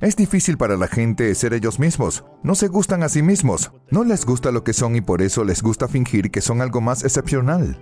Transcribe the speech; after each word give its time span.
Es 0.00 0.14
difícil 0.14 0.56
para 0.56 0.76
la 0.76 0.86
gente 0.86 1.34
ser 1.34 1.54
ellos 1.54 1.80
mismos. 1.80 2.24
No 2.44 2.54
se 2.54 2.68
gustan 2.68 3.02
a 3.02 3.08
sí 3.08 3.20
mismos. 3.20 3.72
No 3.90 4.04
les 4.04 4.24
gusta 4.24 4.52
lo 4.52 4.62
que 4.62 4.72
son 4.72 4.94
y 4.94 5.00
por 5.00 5.22
eso 5.22 5.42
les 5.42 5.60
gusta 5.60 5.88
fingir 5.88 6.30
que 6.30 6.40
son 6.40 6.60
algo 6.60 6.80
más 6.80 7.02
excepcional. 7.02 7.80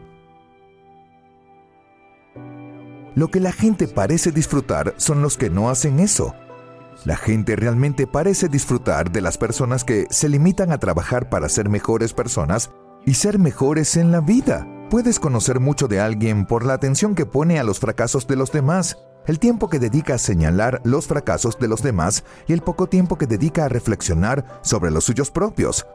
Lo 3.14 3.28
que 3.28 3.40
la 3.40 3.52
gente 3.52 3.86
parece 3.86 4.30
disfrutar 4.30 4.94
son 4.96 5.20
los 5.20 5.36
que 5.36 5.50
no 5.50 5.68
hacen 5.68 6.00
eso. 6.00 6.34
La 7.04 7.16
gente 7.16 7.54
realmente 7.54 8.06
parece 8.06 8.48
disfrutar 8.48 9.12
de 9.12 9.20
las 9.20 9.36
personas 9.36 9.84
que 9.84 10.06
se 10.08 10.30
limitan 10.30 10.72
a 10.72 10.78
trabajar 10.78 11.28
para 11.28 11.50
ser 11.50 11.68
mejores 11.68 12.14
personas 12.14 12.70
y 13.04 13.14
ser 13.14 13.38
mejores 13.38 13.96
en 13.96 14.10
la 14.10 14.20
vida. 14.20 14.66
Puedes 14.88 15.20
conocer 15.20 15.60
mucho 15.60 15.86
de 15.86 16.00
alguien 16.00 16.46
por 16.46 16.64
la 16.64 16.74
atención 16.74 17.14
que 17.14 17.26
pone 17.26 17.58
a 17.58 17.64
los 17.64 17.78
fracasos 17.78 18.26
de 18.26 18.36
los 18.36 18.52
demás, 18.52 18.96
el 19.26 19.38
tiempo 19.38 19.68
que 19.68 19.78
dedica 19.78 20.14
a 20.14 20.18
señalar 20.18 20.80
los 20.84 21.06
fracasos 21.06 21.58
de 21.58 21.68
los 21.68 21.82
demás 21.82 22.24
y 22.46 22.52
el 22.52 22.62
poco 22.62 22.86
tiempo 22.86 23.16
que 23.16 23.26
dedica 23.26 23.64
a 23.64 23.68
reflexionar 23.68 24.60
sobre 24.62 24.90
los 24.90 25.04
suyos 25.04 25.30
propios. 25.30 25.86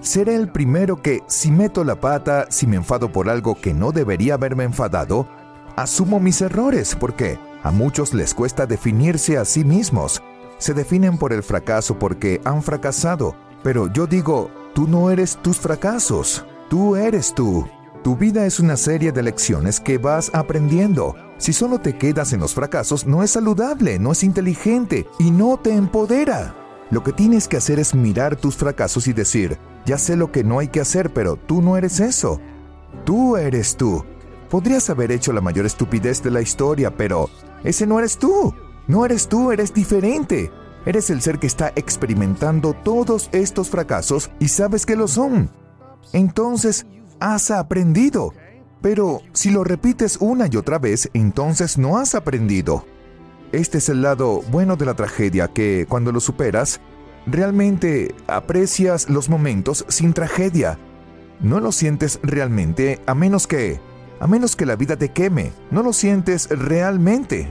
Seré 0.00 0.34
el 0.34 0.50
primero 0.50 1.00
que, 1.00 1.22
si 1.26 1.50
meto 1.50 1.84
la 1.84 2.00
pata, 2.00 2.46
si 2.50 2.66
me 2.66 2.76
enfado 2.76 3.12
por 3.12 3.28
algo 3.28 3.54
que 3.60 3.74
no 3.74 3.92
debería 3.92 4.34
haberme 4.34 4.64
enfadado, 4.64 5.28
asumo 5.76 6.18
mis 6.18 6.40
errores 6.40 6.96
porque 6.98 7.38
a 7.62 7.70
muchos 7.70 8.12
les 8.12 8.34
cuesta 8.34 8.66
definirse 8.66 9.38
a 9.38 9.44
sí 9.44 9.64
mismos. 9.64 10.22
Se 10.58 10.74
definen 10.74 11.18
por 11.18 11.32
el 11.32 11.42
fracaso 11.42 11.98
porque 11.98 12.40
han 12.44 12.62
fracasado, 12.62 13.36
pero 13.62 13.92
yo 13.92 14.06
digo, 14.06 14.50
tú 14.74 14.88
no 14.88 15.10
eres 15.10 15.36
tus 15.36 15.58
fracasos, 15.58 16.44
tú 16.68 16.96
eres 16.96 17.34
tú. 17.34 17.66
Tu 18.02 18.16
vida 18.16 18.46
es 18.46 18.58
una 18.58 18.76
serie 18.76 19.12
de 19.12 19.22
lecciones 19.22 19.78
que 19.78 19.98
vas 19.98 20.30
aprendiendo. 20.34 21.14
Si 21.42 21.52
solo 21.52 21.80
te 21.80 21.98
quedas 21.98 22.32
en 22.32 22.38
los 22.38 22.54
fracasos, 22.54 23.04
no 23.04 23.24
es 23.24 23.32
saludable, 23.32 23.98
no 23.98 24.12
es 24.12 24.22
inteligente 24.22 25.08
y 25.18 25.32
no 25.32 25.56
te 25.56 25.74
empodera. 25.74 26.54
Lo 26.88 27.02
que 27.02 27.12
tienes 27.12 27.48
que 27.48 27.56
hacer 27.56 27.80
es 27.80 27.96
mirar 27.96 28.36
tus 28.36 28.54
fracasos 28.54 29.08
y 29.08 29.12
decir, 29.12 29.58
ya 29.84 29.98
sé 29.98 30.14
lo 30.14 30.30
que 30.30 30.44
no 30.44 30.60
hay 30.60 30.68
que 30.68 30.80
hacer, 30.80 31.12
pero 31.12 31.34
tú 31.34 31.60
no 31.60 31.76
eres 31.76 31.98
eso. 31.98 32.40
Tú 33.04 33.36
eres 33.36 33.76
tú. 33.76 34.04
Podrías 34.50 34.88
haber 34.88 35.10
hecho 35.10 35.32
la 35.32 35.40
mayor 35.40 35.66
estupidez 35.66 36.22
de 36.22 36.30
la 36.30 36.42
historia, 36.42 36.96
pero 36.96 37.28
ese 37.64 37.88
no 37.88 37.98
eres 37.98 38.18
tú. 38.18 38.54
No 38.86 39.04
eres 39.04 39.26
tú, 39.26 39.50
eres 39.50 39.74
diferente. 39.74 40.52
Eres 40.86 41.10
el 41.10 41.22
ser 41.22 41.40
que 41.40 41.48
está 41.48 41.72
experimentando 41.74 42.72
todos 42.72 43.28
estos 43.32 43.68
fracasos 43.68 44.30
y 44.38 44.46
sabes 44.46 44.86
que 44.86 44.94
lo 44.94 45.08
son. 45.08 45.50
Entonces, 46.12 46.86
has 47.18 47.50
aprendido. 47.50 48.32
Pero 48.82 49.22
si 49.32 49.50
lo 49.50 49.62
repites 49.62 50.18
una 50.20 50.48
y 50.50 50.56
otra 50.56 50.78
vez, 50.78 51.08
entonces 51.14 51.78
no 51.78 51.98
has 51.98 52.16
aprendido. 52.16 52.84
Este 53.52 53.78
es 53.78 53.88
el 53.88 54.02
lado 54.02 54.42
bueno 54.50 54.76
de 54.76 54.86
la 54.86 54.94
tragedia, 54.94 55.48
que 55.48 55.86
cuando 55.88 56.10
lo 56.10 56.18
superas, 56.18 56.80
realmente 57.26 58.14
aprecias 58.26 59.08
los 59.08 59.28
momentos 59.28 59.84
sin 59.88 60.12
tragedia. 60.12 60.78
No 61.40 61.60
lo 61.60 61.70
sientes 61.70 62.18
realmente 62.22 63.00
a 63.06 63.14
menos 63.14 63.46
que, 63.46 63.80
a 64.18 64.26
menos 64.26 64.56
que 64.56 64.66
la 64.66 64.76
vida 64.76 64.96
te 64.96 65.10
queme, 65.10 65.52
no 65.70 65.82
lo 65.82 65.92
sientes 65.92 66.48
realmente. 66.50 67.48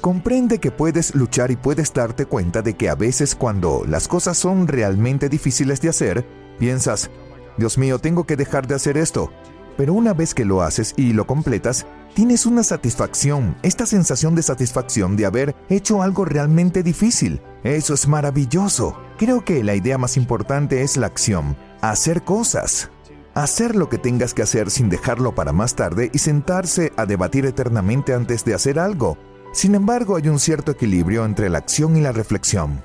Comprende 0.00 0.58
que 0.58 0.70
puedes 0.70 1.14
luchar 1.14 1.50
y 1.50 1.56
puedes 1.56 1.92
darte 1.92 2.24
cuenta 2.24 2.62
de 2.62 2.74
que 2.74 2.88
a 2.88 2.94
veces 2.94 3.34
cuando 3.34 3.84
las 3.86 4.08
cosas 4.08 4.38
son 4.38 4.66
realmente 4.66 5.28
difíciles 5.28 5.80
de 5.82 5.90
hacer, 5.90 6.24
piensas, 6.58 7.10
Dios 7.58 7.76
mío, 7.76 7.98
tengo 7.98 8.24
que 8.24 8.36
dejar 8.36 8.66
de 8.66 8.76
hacer 8.76 8.96
esto. 8.96 9.30
Pero 9.80 9.94
una 9.94 10.12
vez 10.12 10.34
que 10.34 10.44
lo 10.44 10.60
haces 10.60 10.92
y 10.98 11.14
lo 11.14 11.26
completas, 11.26 11.86
tienes 12.12 12.44
una 12.44 12.62
satisfacción, 12.62 13.56
esta 13.62 13.86
sensación 13.86 14.34
de 14.34 14.42
satisfacción 14.42 15.16
de 15.16 15.24
haber 15.24 15.56
hecho 15.70 16.02
algo 16.02 16.26
realmente 16.26 16.82
difícil. 16.82 17.40
Eso 17.64 17.94
es 17.94 18.06
maravilloso. 18.06 18.94
Creo 19.16 19.42
que 19.42 19.64
la 19.64 19.74
idea 19.74 19.96
más 19.96 20.18
importante 20.18 20.82
es 20.82 20.98
la 20.98 21.06
acción, 21.06 21.56
hacer 21.80 22.24
cosas. 22.24 22.90
Hacer 23.32 23.74
lo 23.74 23.88
que 23.88 23.96
tengas 23.96 24.34
que 24.34 24.42
hacer 24.42 24.70
sin 24.70 24.90
dejarlo 24.90 25.34
para 25.34 25.54
más 25.54 25.76
tarde 25.76 26.10
y 26.12 26.18
sentarse 26.18 26.92
a 26.98 27.06
debatir 27.06 27.46
eternamente 27.46 28.12
antes 28.12 28.44
de 28.44 28.52
hacer 28.52 28.78
algo. 28.78 29.16
Sin 29.54 29.74
embargo, 29.74 30.16
hay 30.16 30.28
un 30.28 30.40
cierto 30.40 30.72
equilibrio 30.72 31.24
entre 31.24 31.48
la 31.48 31.56
acción 31.56 31.96
y 31.96 32.02
la 32.02 32.12
reflexión. 32.12 32.82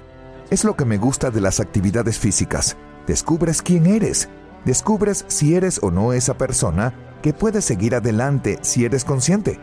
Es 0.49 0.63
lo 0.63 0.77
que 0.77 0.85
me 0.85 0.97
gusta 0.97 1.29
de 1.29 1.41
las 1.41 1.59
actividades 1.59 2.17
físicas. 2.17 2.77
Descubres 3.05 3.61
quién 3.61 3.85
eres, 3.85 4.29
descubres 4.65 5.25
si 5.27 5.55
eres 5.55 5.79
o 5.81 5.91
no 5.91 6.13
esa 6.13 6.37
persona 6.37 6.93
que 7.21 7.33
puede 7.33 7.61
seguir 7.61 7.95
adelante 7.95 8.59
si 8.61 8.85
eres 8.85 9.05
consciente. 9.05 9.59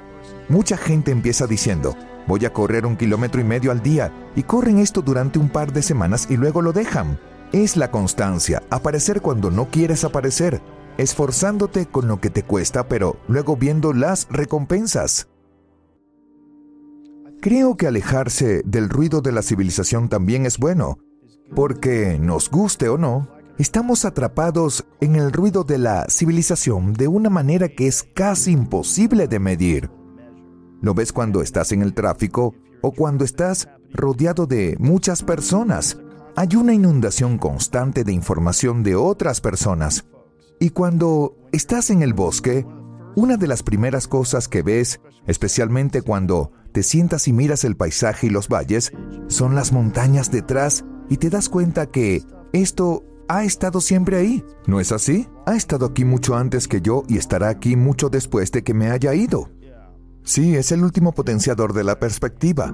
Mucha 0.49 0.77
gente 0.77 1.11
empieza 1.11 1.47
diciendo, 1.47 1.95
voy 2.27 2.45
a 2.45 2.53
correr 2.53 2.87
un 2.87 2.97
kilómetro 2.97 3.41
y 3.41 3.45
medio 3.45 3.71
al 3.71 3.83
día, 3.83 4.13
y 4.37 4.43
corren 4.43 4.79
esto 4.79 5.03
durante 5.03 5.39
un 5.39 5.49
par 5.49 5.73
de 5.73 5.83
semanas 5.83 6.27
y 6.31 6.37
luego 6.37 6.63
lo 6.63 6.73
dejan. 6.73 7.19
Es 7.53 7.77
la 7.77 7.91
constancia, 7.91 8.63
aparecer 8.71 9.21
cuando 9.21 9.51
no 9.51 9.69
quieres 9.69 10.05
aparecer, 10.05 10.63
esforzándote 10.99 11.87
con 11.87 12.09
lo 12.09 12.21
que 12.21 12.31
te 12.31 12.43
cuesta, 12.43 12.89
pero 12.89 13.17
luego 13.29 13.57
viendo 13.57 13.93
las 13.93 14.27
recompensas. 14.31 15.29
Creo 17.41 17.77
que 17.77 17.89
alejarse 17.89 18.63
del 18.65 18.89
ruido 18.89 19.21
de 19.21 19.33
la 19.33 19.43
civilización 19.43 20.09
también 20.09 20.47
es 20.47 20.59
bueno, 20.59 20.99
porque 21.55 22.19
nos 22.21 22.49
guste 22.49 22.89
o 22.89 22.97
no, 22.97 23.29
estamos 23.59 24.05
atrapados 24.05 24.85
en 25.01 25.17
el 25.17 25.33
ruido 25.33 25.65
de 25.65 25.79
la 25.79 26.07
civilización 26.09 26.93
de 26.93 27.09
una 27.09 27.31
manera 27.31 27.69
que 27.69 27.87
es 27.87 28.03
casi 28.03 28.53
imposible 28.53 29.29
de 29.29 29.39
medir. 29.39 29.91
Lo 30.81 30.95
ves 30.95 31.13
cuando 31.13 31.43
estás 31.43 31.73
en 31.73 31.83
el 31.83 31.95
tráfico 31.95 32.55
o 32.81 32.93
cuando 32.93 33.25
estás 33.25 33.69
rodeado 33.93 34.47
de 34.47 34.77
muchas 34.79 35.23
personas. 35.23 35.99
Hay 36.35 36.57
una 36.57 36.73
inundación 36.73 37.39
constante 37.39 38.05
de 38.05 38.13
información 38.13 38.83
de 38.83 38.97
otras 38.97 39.41
personas. 39.41 40.07
Y 40.59 40.71
cuando 40.71 41.37
estás 41.53 41.91
en 41.91 42.03
el 42.03 42.15
bosque, 42.15 42.67
una 43.15 43.37
de 43.37 43.47
las 43.47 43.63
primeras 43.63 44.09
cosas 44.09 44.49
que 44.49 44.63
ves, 44.63 45.01
especialmente 45.27 46.03
cuando 46.03 46.53
te 46.73 46.83
sientas 46.83 47.29
y 47.29 47.33
miras 47.33 47.65
el 47.65 47.77
paisaje 47.77 48.28
y 48.28 48.31
los 48.31 48.48
valles, 48.48 48.93
son 49.28 49.55
las 49.55 49.72
montañas 49.72 50.31
detrás 50.31 50.84
y 51.10 51.19
te 51.19 51.28
das 51.28 51.48
cuenta 51.48 51.87
que 51.87 52.22
esto 52.53 53.05
ha 53.28 53.45
estado 53.45 53.80
siempre 53.80 54.19
ahí. 54.19 54.45
¿No 54.66 54.80
es 54.80 54.92
así? 54.92 55.28
Ha 55.47 55.57
estado 55.57 55.86
aquí 55.86 56.04
mucho 56.04 56.36
antes 56.36 56.69
que 56.69 56.80
yo 56.80 57.03
y 57.09 57.19
estará 57.19 57.48
aquí 57.48 57.77
mucho 57.77 58.09
después 58.09 58.53
de 58.53 58.63
que 58.63 58.74
me 58.74 58.91
haya 58.91 59.15
ido. 59.15 59.51
Sí, 60.24 60.54
es 60.54 60.71
el 60.72 60.84
último 60.84 61.13
potenciador 61.13 61.72
de 61.72 61.84
la 61.84 61.98
perspectiva. 61.98 62.72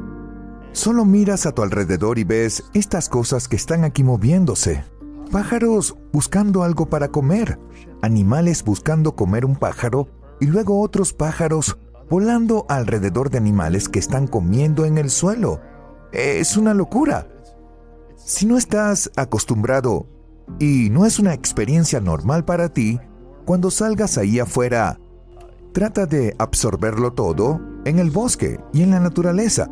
Solo 0.72 1.04
miras 1.04 1.46
a 1.46 1.52
tu 1.52 1.62
alrededor 1.62 2.18
y 2.18 2.24
ves 2.24 2.64
estas 2.74 3.08
cosas 3.08 3.48
que 3.48 3.56
están 3.56 3.84
aquí 3.84 4.04
moviéndose. 4.04 4.84
Pájaros 5.32 5.96
buscando 6.12 6.62
algo 6.62 6.86
para 6.86 7.08
comer, 7.08 7.58
animales 8.02 8.64
buscando 8.64 9.16
comer 9.16 9.44
un 9.44 9.56
pájaro 9.56 10.08
y 10.40 10.46
luego 10.46 10.80
otros 10.80 11.12
pájaros 11.12 11.78
volando 12.08 12.64
alrededor 12.68 13.30
de 13.30 13.38
animales 13.38 13.88
que 13.88 13.98
están 13.98 14.26
comiendo 14.26 14.84
en 14.84 14.98
el 14.98 15.10
suelo. 15.10 15.60
Es 16.12 16.56
una 16.56 16.74
locura. 16.74 17.28
Si 18.16 18.46
no 18.46 18.56
estás 18.56 19.10
acostumbrado 19.16 20.06
y 20.58 20.90
no 20.90 21.06
es 21.06 21.18
una 21.18 21.34
experiencia 21.34 22.00
normal 22.00 22.44
para 22.44 22.68
ti, 22.68 22.98
cuando 23.44 23.70
salgas 23.70 24.18
ahí 24.18 24.38
afuera, 24.38 24.98
trata 25.72 26.06
de 26.06 26.34
absorberlo 26.38 27.12
todo 27.12 27.60
en 27.84 27.98
el 27.98 28.10
bosque 28.10 28.58
y 28.72 28.82
en 28.82 28.90
la 28.90 29.00
naturaleza, 29.00 29.70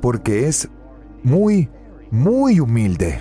porque 0.00 0.46
es 0.48 0.68
muy 1.22 1.68
muy 2.10 2.60
humilde. 2.60 3.20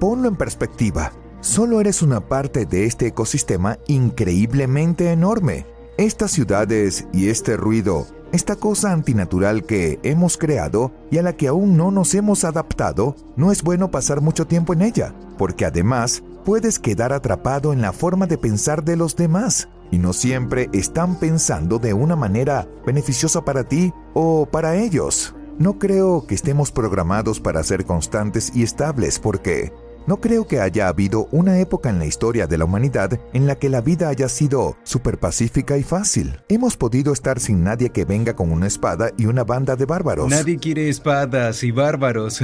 Ponlo 0.00 0.28
en 0.28 0.36
perspectiva. 0.36 1.12
Solo 1.40 1.80
eres 1.80 2.02
una 2.02 2.20
parte 2.20 2.66
de 2.66 2.84
este 2.84 3.06
ecosistema 3.08 3.78
increíblemente 3.86 5.12
enorme. 5.12 5.66
Estas 5.98 6.32
ciudades 6.32 7.06
y 7.14 7.30
este 7.30 7.56
ruido, 7.56 8.06
esta 8.30 8.56
cosa 8.56 8.92
antinatural 8.92 9.64
que 9.64 9.98
hemos 10.02 10.36
creado 10.36 10.92
y 11.10 11.16
a 11.16 11.22
la 11.22 11.38
que 11.38 11.48
aún 11.48 11.78
no 11.78 11.90
nos 11.90 12.14
hemos 12.14 12.44
adaptado, 12.44 13.16
no 13.34 13.50
es 13.50 13.62
bueno 13.62 13.90
pasar 13.90 14.20
mucho 14.20 14.46
tiempo 14.46 14.74
en 14.74 14.82
ella, 14.82 15.14
porque 15.38 15.64
además 15.64 16.22
puedes 16.44 16.78
quedar 16.78 17.14
atrapado 17.14 17.72
en 17.72 17.80
la 17.80 17.94
forma 17.94 18.26
de 18.26 18.36
pensar 18.36 18.84
de 18.84 18.96
los 18.96 19.16
demás 19.16 19.70
y 19.90 19.96
no 19.96 20.12
siempre 20.12 20.68
están 20.74 21.18
pensando 21.18 21.78
de 21.78 21.94
una 21.94 22.14
manera 22.14 22.68
beneficiosa 22.84 23.42
para 23.46 23.64
ti 23.64 23.94
o 24.12 24.44
para 24.44 24.76
ellos. 24.76 25.34
No 25.58 25.78
creo 25.78 26.26
que 26.26 26.34
estemos 26.34 26.72
programados 26.72 27.40
para 27.40 27.62
ser 27.62 27.86
constantes 27.86 28.52
y 28.54 28.64
estables 28.64 29.18
porque 29.18 29.72
no 30.06 30.20
creo 30.20 30.46
que 30.46 30.60
haya 30.60 30.88
habido 30.88 31.28
una 31.32 31.58
época 31.58 31.90
en 31.90 31.98
la 31.98 32.06
historia 32.06 32.46
de 32.46 32.58
la 32.58 32.64
humanidad 32.64 33.18
en 33.32 33.46
la 33.46 33.56
que 33.56 33.68
la 33.68 33.80
vida 33.80 34.08
haya 34.08 34.28
sido 34.28 34.76
súper 34.84 35.18
pacífica 35.18 35.76
y 35.76 35.82
fácil. 35.82 36.38
Hemos 36.48 36.76
podido 36.76 37.12
estar 37.12 37.40
sin 37.40 37.64
nadie 37.64 37.90
que 37.90 38.04
venga 38.04 38.36
con 38.36 38.52
una 38.52 38.68
espada 38.68 39.10
y 39.16 39.26
una 39.26 39.42
banda 39.42 39.74
de 39.74 39.84
bárbaros. 39.84 40.28
Nadie 40.28 40.58
quiere 40.58 40.88
espadas 40.88 41.64
y 41.64 41.72
bárbaros. 41.72 42.40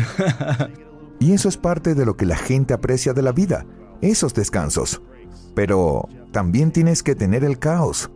y 1.20 1.32
eso 1.32 1.49
es 1.49 1.56
parte 1.56 1.94
de 1.94 2.05
lo 2.05 2.17
que 2.17 2.26
la 2.26 2.37
gente 2.37 2.75
aprecia 2.75 3.12
de 3.12 3.23
la 3.23 3.32
vida, 3.32 3.64
esos 4.00 4.35
descansos. 4.35 5.00
Pero 5.55 6.09
también 6.32 6.73
tienes 6.73 7.05
que 7.05 7.14
tener 7.14 7.44
el 7.44 7.61
caos. 7.61 8.11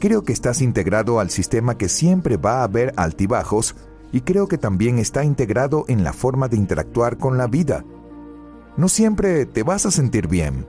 Creo 0.00 0.22
que 0.22 0.32
estás 0.32 0.60
integrado 0.60 1.18
al 1.18 1.30
sistema 1.30 1.78
que 1.78 1.88
siempre 1.88 2.36
va 2.36 2.60
a 2.60 2.64
haber 2.64 2.92
altibajos 2.96 3.74
y 4.10 4.20
creo 4.20 4.48
que 4.48 4.58
también 4.58 4.98
está 4.98 5.24
integrado 5.24 5.86
en 5.88 6.04
la 6.04 6.12
forma 6.12 6.48
de 6.48 6.56
interactuar 6.58 7.16
con 7.16 7.38
la 7.38 7.46
vida 7.46 7.84
no 8.76 8.88
siempre 8.88 9.46
te 9.46 9.62
vas 9.62 9.86
a 9.86 9.90
sentir 9.90 10.28
bien. 10.28 10.66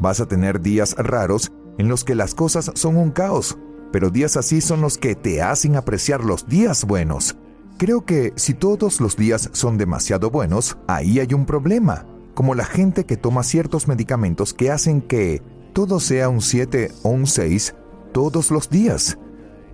Vas 0.00 0.20
a 0.20 0.26
tener 0.26 0.60
días 0.60 0.94
raros 0.98 1.52
en 1.78 1.88
los 1.88 2.04
que 2.04 2.14
las 2.14 2.34
cosas 2.34 2.70
son 2.74 2.96
un 2.96 3.10
caos, 3.10 3.56
pero 3.92 4.10
días 4.10 4.36
así 4.36 4.60
son 4.60 4.80
los 4.80 4.98
que 4.98 5.14
te 5.14 5.40
hacen 5.42 5.76
apreciar 5.76 6.24
los 6.24 6.46
días 6.48 6.84
buenos. 6.84 7.36
Creo 7.78 8.04
que 8.04 8.32
si 8.36 8.54
todos 8.54 9.00
los 9.00 9.16
días 9.16 9.50
son 9.52 9.78
demasiado 9.78 10.30
buenos, 10.30 10.76
ahí 10.86 11.20
hay 11.20 11.32
un 11.34 11.46
problema, 11.46 12.06
como 12.34 12.54
la 12.54 12.64
gente 12.64 13.04
que 13.04 13.16
toma 13.16 13.42
ciertos 13.42 13.88
medicamentos 13.88 14.52
que 14.54 14.70
hacen 14.70 15.00
que 15.00 15.42
todo 15.72 16.00
sea 16.00 16.28
un 16.28 16.40
7 16.40 16.90
o 17.02 17.10
un 17.10 17.26
6 17.26 17.74
todos 18.12 18.50
los 18.50 18.70
días. 18.70 19.18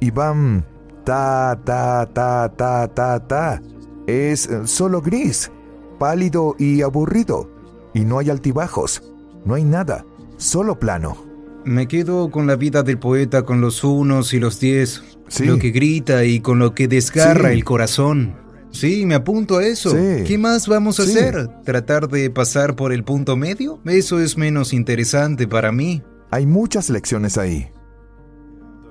Y 0.01 0.11
van 0.11 0.67
ta, 1.05 1.61
ta, 1.65 2.09
ta, 2.13 2.51
ta, 2.57 2.89
ta, 2.89 3.27
ta. 3.27 3.63
Es 4.07 4.49
solo 4.65 5.03
gris, 5.03 5.51
pálido 5.99 6.57
y 6.59 6.81
aburrido 6.83 7.60
y 7.95 8.01
no 8.01 8.19
hay 8.19 8.31
altibajos, 8.31 9.03
no 9.45 9.55
hay 9.55 9.65
nada, 9.65 10.05
solo 10.37 10.79
plano. 10.79 11.25
Me 11.65 11.89
quedo 11.89 12.31
con 12.31 12.47
la 12.47 12.57
vida 12.57 12.83
del 12.83 12.99
poeta, 12.99 13.43
con 13.43 13.61
los 13.61 13.85
unos 13.85 14.33
y 14.33 14.41
los 14.41 14.61
diez, 14.61 15.03
lo 15.41 15.59
que 15.59 15.71
grita 15.71 16.25
y 16.25 16.41
con 16.41 16.59
lo 16.59 16.75
que 16.75 16.89
desgarra 16.89 17.53
el 17.53 17.65
corazón. 17.65 18.35
Sí, 18.71 19.05
me 19.05 19.15
apunto 19.15 19.59
a 19.59 19.67
eso. 19.67 19.95
¿Qué 20.27 20.39
más 20.39 20.69
vamos 20.69 21.01
a 21.01 21.03
hacer? 21.03 21.49
¿Tratar 21.65 22.09
de 22.09 22.31
pasar 22.31 22.77
por 22.77 22.93
el 22.93 23.05
punto 23.05 23.37
medio? 23.37 23.81
Eso 23.85 24.21
es 24.21 24.39
menos 24.39 24.73
interesante 24.73 25.47
para 25.49 25.73
mí. 25.73 26.03
Hay 26.31 26.47
muchas 26.47 26.89
lecciones 26.89 27.37
ahí. 27.37 27.71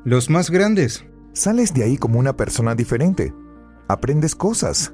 Los 0.04 0.30
más 0.30 0.52
grandes. 0.52 1.06
Sales 1.34 1.74
de 1.74 1.84
ahí 1.84 1.98
como 1.98 2.20
una 2.20 2.36
persona 2.36 2.76
diferente. 2.76 3.34
Aprendes 3.88 4.36
cosas. 4.36 4.94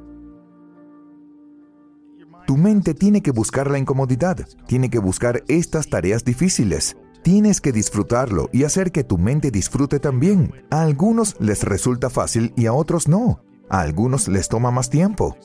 Tu 2.46 2.58
mente 2.58 2.94
tiene 2.94 3.22
que 3.22 3.32
buscar 3.32 3.72
la 3.72 3.80
incomodidad, 3.80 4.38
tiene 4.68 4.92
que 4.92 5.00
buscar 5.00 5.44
estas 5.48 5.90
tareas 5.90 6.24
difíciles. 6.24 6.96
Tienes 7.24 7.60
que 7.60 7.72
disfrutarlo 7.72 8.50
y 8.54 8.66
hacer 8.66 8.92
que 8.92 9.04
tu 9.04 9.18
mente 9.18 9.50
disfrute 9.50 10.00
también. 10.00 10.54
A 10.70 10.84
algunos 10.84 11.36
les 11.40 11.64
resulta 11.64 12.12
fácil 12.12 12.54
y 12.56 12.68
a 12.68 12.74
otros 12.74 13.08
no. 13.08 13.42
A 13.68 13.82
algunos 13.82 14.28
les 14.28 14.48
toma 14.48 14.70
más 14.70 14.92
tiempo. 14.92 15.36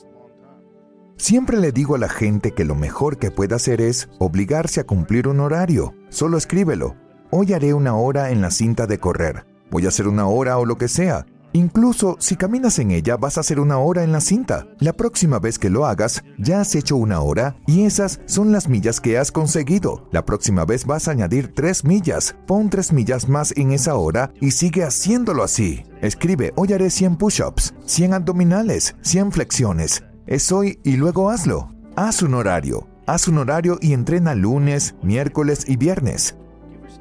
Siempre 1.17 1.57
le 1.57 1.71
digo 1.71 1.95
a 1.95 1.97
la 1.97 2.09
gente 2.09 2.51
que 2.51 2.65
lo 2.65 2.75
mejor 2.75 3.17
que 3.17 3.31
puede 3.31 3.55
hacer 3.55 3.81
es 3.81 4.07
obligarse 4.19 4.79
a 4.79 4.83
cumplir 4.83 5.27
un 5.27 5.39
horario. 5.39 5.95
Solo 6.09 6.37
escríbelo. 6.37 6.95
Hoy 7.31 7.53
haré 7.53 7.73
una 7.73 7.95
hora 7.95 8.29
en 8.29 8.41
la 8.41 8.51
cinta 8.51 8.85
de 8.85 8.99
correr. 8.99 9.47
Voy 9.71 9.85
a 9.85 9.89
hacer 9.89 10.07
una 10.07 10.27
hora 10.27 10.59
o 10.59 10.65
lo 10.65 10.77
que 10.77 10.87
sea. 10.87 11.25
Incluso 11.53 12.15
si 12.19 12.35
caminas 12.35 12.79
en 12.79 12.91
ella 12.91 13.17
vas 13.17 13.37
a 13.37 13.41
hacer 13.41 13.59
una 13.59 13.77
hora 13.77 14.03
en 14.03 14.11
la 14.11 14.21
cinta. 14.21 14.67
La 14.79 14.93
próxima 14.93 15.39
vez 15.39 15.59
que 15.59 15.69
lo 15.69 15.85
hagas, 15.85 16.23
ya 16.37 16.61
has 16.61 16.75
hecho 16.75 16.95
una 16.95 17.21
hora 17.21 17.57
y 17.67 17.83
esas 17.83 18.21
son 18.25 18.51
las 18.51 18.69
millas 18.69 19.01
que 19.01 19.17
has 19.17 19.31
conseguido. 19.31 20.07
La 20.11 20.25
próxima 20.25 20.65
vez 20.65 20.85
vas 20.85 21.07
a 21.07 21.11
añadir 21.11 21.53
tres 21.53 21.83
millas. 21.83 22.35
Pon 22.47 22.69
tres 22.69 22.93
millas 22.93 23.27
más 23.27 23.53
en 23.57 23.71
esa 23.71 23.95
hora 23.95 24.31
y 24.39 24.51
sigue 24.51 24.83
haciéndolo 24.83 25.43
así. 25.43 25.83
Escribe, 26.01 26.53
hoy 26.55 26.73
haré 26.73 26.89
100 26.89 27.17
push-ups, 27.17 27.73
100 27.85 28.13
abdominales, 28.13 28.95
100 29.01 29.31
flexiones. 29.33 30.03
Es 30.27 30.51
hoy 30.51 30.79
y 30.83 30.95
luego 30.95 31.29
hazlo. 31.29 31.69
Haz 31.95 32.21
un 32.21 32.33
horario. 32.33 32.87
Haz 33.07 33.27
un 33.27 33.39
horario 33.39 33.77
y 33.81 33.93
entrena 33.93 34.35
lunes, 34.35 34.95
miércoles 35.03 35.65
y 35.67 35.75
viernes. 35.75 36.35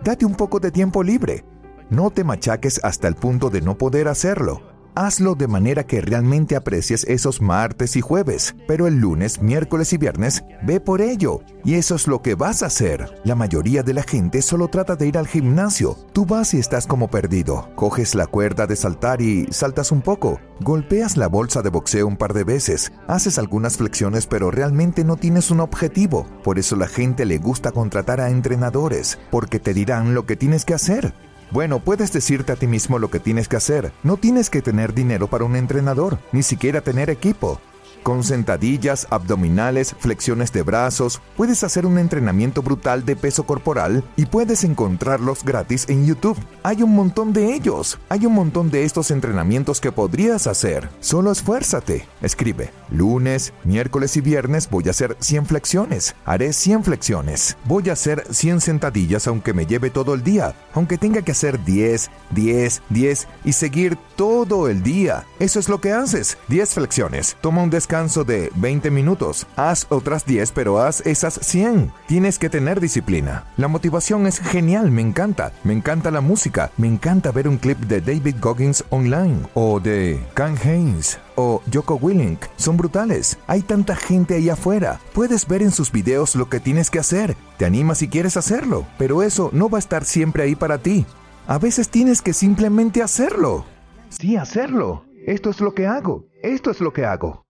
Date 0.03 0.25
un 0.25 0.35
poco 0.35 0.59
de 0.59 0.73
tiempo 0.73 1.03
libre. 1.03 1.45
No 1.91 2.11
te 2.11 2.23
machaques 2.23 2.81
hasta 2.85 3.09
el 3.09 3.17
punto 3.17 3.51
de 3.51 3.63
no 3.63 3.77
poder 3.77 4.07
hacerlo. 4.07 4.63
Hazlo 4.95 5.35
de 5.35 5.49
manera 5.49 5.85
que 5.85 6.01
realmente 6.01 6.55
aprecies 6.55 7.05
esos 7.05 7.41
martes 7.41 7.97
y 7.97 8.01
jueves, 8.01 8.55
pero 8.69 8.87
el 8.87 8.97
lunes, 8.99 9.41
miércoles 9.41 9.93
y 9.93 9.99
viernes, 9.99 10.45
ve 10.63 10.79
por 10.79 11.01
ello. 11.01 11.41
Y 11.65 11.75
eso 11.75 11.97
es 11.97 12.07
lo 12.07 12.23
que 12.23 12.37
vas 12.37 12.63
a 12.63 12.67
hacer. 12.67 13.09
La 13.25 13.35
mayoría 13.35 13.83
de 13.83 13.95
la 13.95 14.03
gente 14.03 14.41
solo 14.41 14.69
trata 14.69 14.95
de 14.95 15.09
ir 15.09 15.19
al 15.19 15.27
gimnasio. 15.27 15.97
Tú 16.13 16.27
vas 16.27 16.55
y 16.55 16.59
estás 16.59 16.87
como 16.87 17.09
perdido. 17.09 17.71
Coges 17.75 18.15
la 18.15 18.27
cuerda 18.27 18.67
de 18.67 18.77
saltar 18.77 19.21
y 19.21 19.47
saltas 19.51 19.91
un 19.91 20.01
poco. 20.03 20.41
Golpeas 20.61 21.17
la 21.17 21.29
bolsa 21.29 21.63
de 21.63 21.71
boxeo 21.71 22.07
un 22.07 22.17
par 22.17 22.35
de 22.35 22.45
veces. 22.45 22.93
Haces 23.09 23.39
algunas 23.39 23.79
flexiones 23.79 24.27
pero 24.27 24.51
realmente 24.51 25.05
no 25.05 25.17
tienes 25.17 25.51
un 25.51 25.61
objetivo. 25.61 26.27
Por 26.45 26.59
eso 26.59 26.77
la 26.77 26.87
gente 26.87 27.25
le 27.25 27.39
gusta 27.39 27.73
contratar 27.73 28.21
a 28.21 28.31
entrenadores, 28.31 29.19
porque 29.31 29.59
te 29.59 29.75
dirán 29.75 30.15
lo 30.15 30.27
que 30.27 30.37
tienes 30.37 30.65
que 30.65 30.75
hacer. 30.75 31.15
Bueno, 31.51 31.81
puedes 31.81 32.13
decirte 32.13 32.53
a 32.53 32.57
ti 32.57 32.69
mismo 32.69 33.01
lo 33.01 33.11
que 33.11 33.19
tienes 33.19 33.49
que 33.49 33.57
hacer. 33.57 33.93
No 34.05 34.17
tienes 34.17 34.51
que 34.51 34.63
tener 34.63 34.95
dinero 34.95 35.27
para 35.27 35.45
un 35.45 35.57
entrenador, 35.57 36.19
ni 36.31 36.45
siquiera 36.45 36.81
tener 36.81 37.11
equipo. 37.11 37.61
Con 38.03 38.25
sentadillas, 38.25 39.07
abdominales, 39.11 39.95
flexiones 39.99 40.53
de 40.53 40.63
brazos, 40.63 41.21
puedes 41.37 41.63
hacer 41.65 41.85
un 41.85 41.99
entrenamiento 41.99 42.63
brutal 42.63 43.05
de 43.05 43.15
peso 43.15 43.45
corporal 43.45 44.03
y 44.17 44.25
puedes 44.25 44.65
encontrarlos 44.65 45.45
gratis 45.45 45.85
en 45.89 46.07
YouTube. 46.07 46.39
Hay 46.63 46.83
un 46.83 46.95
montón 46.95 47.35
de 47.35 47.53
ellos. 47.53 47.99
Hay 48.09 48.25
un 48.25 48.33
montón 48.33 48.71
de 48.71 48.85
estos 48.85 49.11
entrenamientos 49.11 49.83
que 49.83 49.93
podrías 49.93 50.47
hacer. 50.47 50.89
Solo 51.01 51.31
esfuérzate. 51.31 52.07
Escribe, 52.23 52.71
lunes, 52.91 53.53
miércoles 53.65 54.17
y 54.17 54.23
viernes 54.23 54.71
voy 54.71 54.85
a 54.89 54.93
hacer 54.93 55.19
100 55.21 55.47
flexiones. 55.47 56.15
Haré 56.25 56.55
100 56.55 56.85
flexiones. 56.85 57.59
Voy 57.67 57.91
a 57.91 57.93
hacer 57.93 58.25
100 58.31 58.63
sentadillas 58.63 59.27
aunque 59.27 59.53
me 59.53 59.67
lleve 59.67 59.91
todo 59.91 60.15
el 60.15 60.23
día. 60.23 60.55
Aunque 60.73 60.97
tenga 60.97 61.21
que 61.21 61.33
hacer 61.33 61.63
10, 61.65 62.11
10, 62.31 62.83
10 62.89 63.29
y 63.45 63.53
seguir 63.53 63.99
todo 64.17 64.69
el 64.69 64.83
día. 64.83 65.27
Eso 65.39 65.61
es 65.61 65.69
lo 65.69 65.83
que 65.83 65.93
haces. 65.93 66.39
10 66.49 66.75
flexiones. 66.75 67.37
Toma 67.43 67.63
un 67.63 67.69
descanso 67.69 67.90
descanso 67.91 68.23
de 68.23 68.53
20 68.55 68.89
minutos. 68.93 69.49
Haz 69.57 69.89
otras 69.89 70.25
10, 70.25 70.53
pero 70.53 70.79
haz 70.79 71.05
esas 71.05 71.35
100. 71.43 71.91
Tienes 72.07 72.39
que 72.39 72.49
tener 72.49 72.79
disciplina. 72.79 73.47
La 73.57 73.67
motivación 73.67 74.29
es 74.29 74.39
genial, 74.39 74.93
me 74.93 75.03
encanta. 75.03 75.51
Me 75.65 75.73
encanta 75.73 76.13
la 76.13 76.21
música. 76.21 76.71
Me 76.77 76.87
encanta 76.87 77.33
ver 77.33 77.49
un 77.49 77.57
clip 77.57 77.79
de 77.79 78.01
David 78.01 78.37
Goggins 78.41 78.85
online 78.91 79.41
o 79.55 79.81
de 79.81 80.25
Kang 80.35 80.57
Haynes 80.63 81.19
o 81.35 81.63
Joko 81.73 81.97
Willink. 81.97 82.45
Son 82.55 82.77
brutales. 82.77 83.37
Hay 83.49 83.63
tanta 83.63 83.97
gente 83.97 84.37
ahí 84.37 84.51
afuera. 84.51 85.01
Puedes 85.13 85.49
ver 85.49 85.61
en 85.61 85.73
sus 85.73 85.91
videos 85.91 86.37
lo 86.37 86.49
que 86.49 86.61
tienes 86.61 86.91
que 86.91 87.01
hacer. 87.01 87.37
Te 87.59 87.65
animas 87.65 87.99
si 87.99 88.07
quieres 88.07 88.37
hacerlo, 88.37 88.87
pero 88.99 89.25
eso 89.25 89.51
no 89.53 89.69
va 89.69 89.79
a 89.79 89.81
estar 89.81 90.05
siempre 90.05 90.45
ahí 90.45 90.55
para 90.55 90.79
ti. 90.79 91.07
A 91.49 91.59
veces 91.59 91.89
tienes 91.89 92.23
que 92.23 92.35
simplemente 92.35 93.03
hacerlo. 93.03 93.65
Sí, 94.11 94.37
hacerlo. 94.37 95.07
Esto 95.27 95.51
es 95.51 95.61
lo 95.61 95.75
que 95.75 95.89
hago. 95.89 96.29
Esto 96.41 96.71
es 96.71 96.81
lo 96.81 96.93
que 96.93 97.05
hago. 97.05 97.50